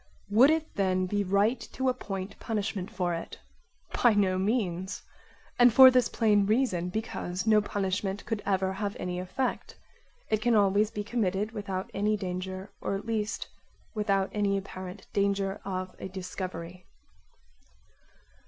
Would 0.31 0.49
it 0.49 0.73
then 0.73 1.05
be 1.05 1.23
right 1.23 1.59
to 1.73 1.87
appoint 1.87 2.39
/ 2.39 2.39
punishment 2.39 2.89
for 2.89 3.13
it? 3.13 3.37
By 4.01 4.15
no 4.15 4.39
means; 4.39 5.03
and 5.59 5.71
for 5.71 5.91
this 5.91 6.09
plain 6.09 6.47
reason, 6.47 6.89
because 6.89 7.45
no 7.45 7.61
punishment 7.61 8.25
could 8.25 8.41
ever 8.43 8.73
have 8.73 8.97
any 8.99 9.19
effect. 9.19 9.77
It 10.31 10.41
can 10.41 10.55
always 10.55 10.89
be 10.89 11.03
committed 11.03 11.51
without 11.51 11.91
any 11.93 12.17
danger 12.17 12.71
or 12.81 12.95
at 12.95 13.05
least 13.05 13.47
without 13.93 14.31
any 14.33 14.57
apparent 14.57 15.05
danger 15.13 15.61
of 15.63 15.95
a 15.99 16.07
discovery. 16.07 16.87